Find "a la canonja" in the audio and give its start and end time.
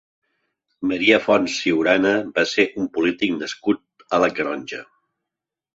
4.19-4.83